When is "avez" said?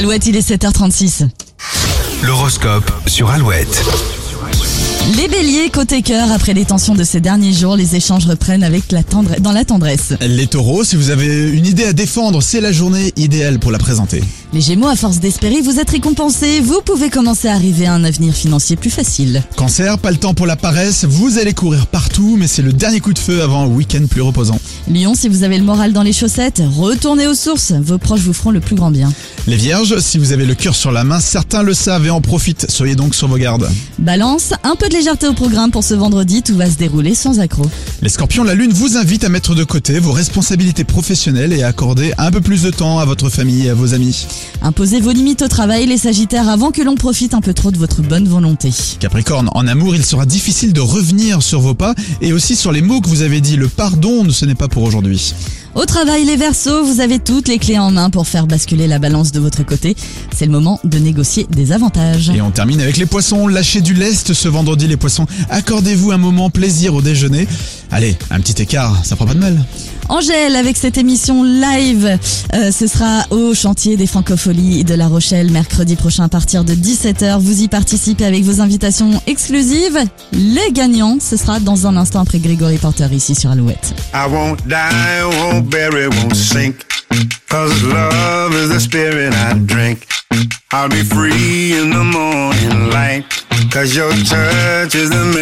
11.10-11.50, 25.44-25.58, 30.32-30.44, 53.22-53.40, 57.00-57.20